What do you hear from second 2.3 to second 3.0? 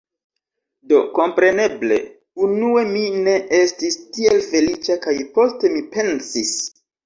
unue